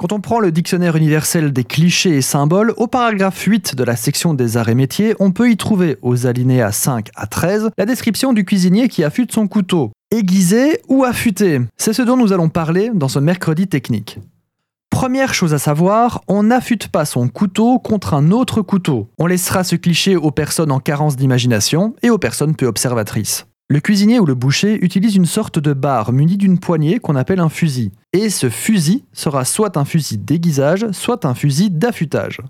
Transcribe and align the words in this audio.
Quand 0.00 0.12
on 0.12 0.20
prend 0.20 0.38
le 0.38 0.52
dictionnaire 0.52 0.94
universel 0.94 1.52
des 1.52 1.64
clichés 1.64 2.18
et 2.18 2.22
symboles, 2.22 2.72
au 2.76 2.86
paragraphe 2.86 3.42
8 3.42 3.74
de 3.74 3.82
la 3.82 3.96
section 3.96 4.32
des 4.32 4.56
arts 4.56 4.68
et 4.68 4.76
métiers, 4.76 5.16
on 5.18 5.32
peut 5.32 5.50
y 5.50 5.56
trouver, 5.56 5.98
aux 6.02 6.24
alinéas 6.24 6.70
5 6.70 7.08
à 7.16 7.26
13, 7.26 7.70
la 7.76 7.84
description 7.84 8.32
du 8.32 8.44
cuisinier 8.44 8.86
qui 8.86 9.02
affûte 9.02 9.32
son 9.32 9.48
couteau. 9.48 9.90
Aiguisé 10.12 10.80
ou 10.86 11.02
affûté? 11.02 11.62
C'est 11.76 11.92
ce 11.92 12.02
dont 12.02 12.16
nous 12.16 12.32
allons 12.32 12.48
parler 12.48 12.92
dans 12.94 13.08
ce 13.08 13.18
mercredi 13.18 13.66
technique. 13.66 14.20
Première 14.88 15.34
chose 15.34 15.52
à 15.52 15.58
savoir, 15.58 16.22
on 16.28 16.44
n'affûte 16.44 16.86
pas 16.86 17.04
son 17.04 17.26
couteau 17.26 17.80
contre 17.80 18.14
un 18.14 18.30
autre 18.30 18.62
couteau. 18.62 19.10
On 19.18 19.26
laissera 19.26 19.64
ce 19.64 19.74
cliché 19.74 20.14
aux 20.14 20.30
personnes 20.30 20.70
en 20.70 20.78
carence 20.78 21.16
d'imagination 21.16 21.96
et 22.04 22.10
aux 22.10 22.18
personnes 22.18 22.54
peu 22.54 22.66
observatrices. 22.66 23.47
Le 23.70 23.80
cuisinier 23.80 24.18
ou 24.18 24.24
le 24.24 24.34
boucher 24.34 24.82
utilise 24.82 25.14
une 25.14 25.26
sorte 25.26 25.58
de 25.58 25.74
barre 25.74 26.14
munie 26.14 26.38
d'une 26.38 26.58
poignée 26.58 27.00
qu'on 27.00 27.16
appelle 27.16 27.38
un 27.38 27.50
fusil. 27.50 27.92
Et 28.14 28.30
ce 28.30 28.48
fusil 28.48 29.04
sera 29.12 29.44
soit 29.44 29.76
un 29.76 29.84
fusil 29.84 30.16
d'aiguisage, 30.16 30.90
soit 30.92 31.26
un 31.26 31.34
fusil 31.34 31.68
d'affûtage. 31.68 32.40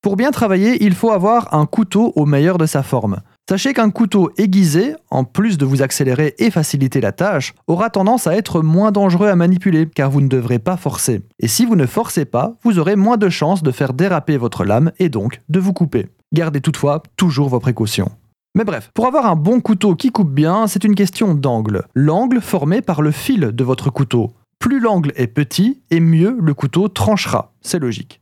Pour 0.00 0.16
bien 0.16 0.30
travailler, 0.30 0.82
il 0.82 0.94
faut 0.94 1.10
avoir 1.10 1.52
un 1.52 1.66
couteau 1.66 2.14
au 2.16 2.24
meilleur 2.24 2.56
de 2.56 2.64
sa 2.64 2.82
forme. 2.82 3.18
Sachez 3.46 3.74
qu'un 3.74 3.90
couteau 3.90 4.30
aiguisé, 4.38 4.94
en 5.10 5.24
plus 5.24 5.58
de 5.58 5.66
vous 5.66 5.82
accélérer 5.82 6.34
et 6.38 6.50
faciliter 6.50 7.02
la 7.02 7.12
tâche, 7.12 7.52
aura 7.66 7.90
tendance 7.90 8.26
à 8.26 8.34
être 8.34 8.62
moins 8.62 8.92
dangereux 8.92 9.28
à 9.28 9.36
manipuler 9.36 9.86
car 9.94 10.10
vous 10.10 10.22
ne 10.22 10.28
devrez 10.28 10.58
pas 10.58 10.78
forcer. 10.78 11.20
Et 11.38 11.48
si 11.48 11.66
vous 11.66 11.76
ne 11.76 11.84
forcez 11.84 12.24
pas, 12.24 12.56
vous 12.64 12.78
aurez 12.78 12.96
moins 12.96 13.18
de 13.18 13.28
chances 13.28 13.62
de 13.62 13.72
faire 13.72 13.92
déraper 13.92 14.38
votre 14.38 14.64
lame 14.64 14.90
et 14.98 15.10
donc 15.10 15.42
de 15.50 15.60
vous 15.60 15.74
couper. 15.74 16.06
Gardez 16.32 16.62
toutefois 16.62 17.02
toujours 17.16 17.50
vos 17.50 17.60
précautions. 17.60 18.10
Mais 18.54 18.64
bref, 18.64 18.90
pour 18.92 19.06
avoir 19.06 19.26
un 19.26 19.36
bon 19.36 19.60
couteau 19.60 19.94
qui 19.94 20.10
coupe 20.10 20.30
bien, 20.30 20.66
c'est 20.66 20.84
une 20.84 20.94
question 20.94 21.34
d'angle. 21.34 21.84
L'angle 21.94 22.40
formé 22.42 22.82
par 22.82 23.00
le 23.00 23.10
fil 23.10 23.40
de 23.40 23.64
votre 23.64 23.88
couteau. 23.88 24.32
Plus 24.58 24.78
l'angle 24.78 25.12
est 25.16 25.26
petit, 25.26 25.80
et 25.90 26.00
mieux 26.00 26.36
le 26.38 26.54
couteau 26.54 26.88
tranchera. 26.88 27.52
C'est 27.62 27.78
logique. 27.78 28.20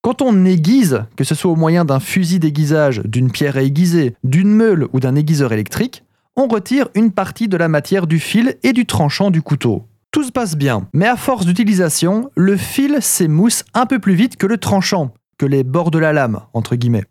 Quand 0.00 0.22
on 0.22 0.44
aiguise, 0.44 1.04
que 1.16 1.24
ce 1.24 1.34
soit 1.34 1.50
au 1.50 1.56
moyen 1.56 1.84
d'un 1.84 1.98
fusil 1.98 2.38
d'aiguisage, 2.38 3.00
d'une 3.04 3.32
pierre 3.32 3.56
à 3.56 3.62
aiguiser, 3.62 4.14
d'une 4.22 4.50
meule 4.50 4.86
ou 4.92 5.00
d'un 5.00 5.16
aiguiseur 5.16 5.52
électrique, 5.52 6.04
on 6.36 6.46
retire 6.46 6.88
une 6.94 7.10
partie 7.10 7.48
de 7.48 7.56
la 7.56 7.68
matière 7.68 8.06
du 8.06 8.18
fil 8.18 8.56
et 8.62 8.72
du 8.72 8.86
tranchant 8.86 9.30
du 9.30 9.42
couteau. 9.42 9.86
Tout 10.10 10.22
se 10.22 10.30
passe 10.30 10.56
bien, 10.56 10.86
mais 10.92 11.06
à 11.06 11.16
force 11.16 11.46
d'utilisation, 11.46 12.30
le 12.36 12.56
fil 12.56 12.98
s'émousse 13.00 13.64
un 13.74 13.86
peu 13.86 13.98
plus 13.98 14.14
vite 14.14 14.36
que 14.36 14.46
le 14.46 14.58
tranchant, 14.58 15.12
que 15.38 15.46
les 15.46 15.64
bords 15.64 15.90
de 15.90 15.98
la 15.98 16.12
lame, 16.12 16.40
entre 16.52 16.76
guillemets. 16.76 17.04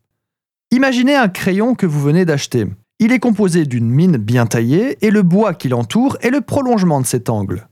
Imaginez 0.73 1.15
un 1.15 1.27
crayon 1.27 1.75
que 1.75 1.85
vous 1.85 2.01
venez 2.01 2.25
d'acheter. 2.25 2.65
Il 2.97 3.11
est 3.11 3.19
composé 3.19 3.67
d'une 3.67 3.91
mine 3.91 4.17
bien 4.17 4.47
taillée 4.47 4.97
et 5.05 5.11
le 5.11 5.21
bois 5.21 5.53
qui 5.53 5.69
l'entoure 5.69 6.17
est 6.21 6.31
le 6.31 6.41
prolongement 6.41 6.99
de 6.99 7.05
cet 7.05 7.29
angle. 7.29 7.67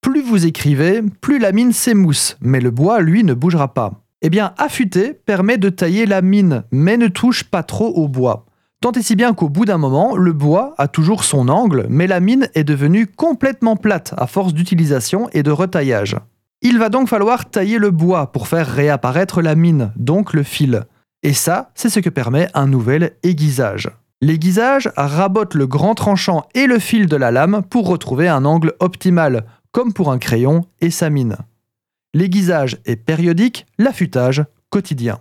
Plus 0.00 0.20
vous 0.20 0.44
écrivez, 0.44 1.00
plus 1.20 1.38
la 1.38 1.52
mine 1.52 1.72
s'émousse, 1.72 2.36
mais 2.40 2.58
le 2.58 2.72
bois, 2.72 3.00
lui, 3.00 3.22
ne 3.22 3.34
bougera 3.34 3.72
pas. 3.72 4.02
Eh 4.20 4.30
bien, 4.30 4.52
affûter 4.58 5.12
permet 5.12 5.58
de 5.58 5.68
tailler 5.68 6.06
la 6.06 6.22
mine, 6.22 6.64
mais 6.72 6.96
ne 6.96 7.06
touche 7.06 7.44
pas 7.44 7.62
trop 7.62 7.90
au 7.90 8.08
bois. 8.08 8.46
Tant 8.80 8.90
et 8.90 9.02
si 9.02 9.14
bien 9.14 9.32
qu'au 9.32 9.48
bout 9.48 9.64
d'un 9.64 9.78
moment, 9.78 10.16
le 10.16 10.32
bois 10.32 10.74
a 10.76 10.88
toujours 10.88 11.22
son 11.22 11.48
angle, 11.48 11.86
mais 11.88 12.08
la 12.08 12.18
mine 12.18 12.48
est 12.54 12.64
devenue 12.64 13.06
complètement 13.06 13.76
plate 13.76 14.12
à 14.16 14.26
force 14.26 14.54
d'utilisation 14.54 15.28
et 15.34 15.44
de 15.44 15.52
retaillage. 15.52 16.16
Il 16.62 16.80
va 16.80 16.88
donc 16.88 17.06
falloir 17.06 17.48
tailler 17.48 17.78
le 17.78 17.92
bois 17.92 18.32
pour 18.32 18.48
faire 18.48 18.66
réapparaître 18.66 19.40
la 19.40 19.54
mine, 19.54 19.92
donc 19.94 20.32
le 20.32 20.42
fil. 20.42 20.84
Et 21.24 21.32
ça, 21.32 21.70
c'est 21.74 21.88
ce 21.88 22.00
que 22.00 22.10
permet 22.10 22.48
un 22.52 22.66
nouvel 22.66 23.16
aiguisage. 23.22 23.90
L'aiguisage 24.20 24.90
rabote 24.94 25.54
le 25.54 25.66
grand 25.66 25.94
tranchant 25.94 26.46
et 26.54 26.66
le 26.66 26.78
fil 26.78 27.06
de 27.06 27.16
la 27.16 27.30
lame 27.30 27.62
pour 27.68 27.88
retrouver 27.88 28.28
un 28.28 28.44
angle 28.44 28.74
optimal, 28.78 29.46
comme 29.72 29.94
pour 29.94 30.12
un 30.12 30.18
crayon 30.18 30.66
et 30.82 30.90
sa 30.90 31.08
mine. 31.08 31.36
L'aiguisage 32.12 32.78
est 32.84 32.96
périodique, 32.96 33.66
l'affûtage 33.78 34.44
quotidien. 34.68 35.18